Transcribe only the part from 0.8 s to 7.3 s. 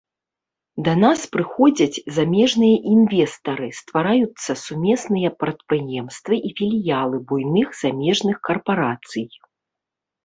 Да нас прыходзяць замежныя інвестары, ствараюцца сумесныя прадпрыемствы і філіялы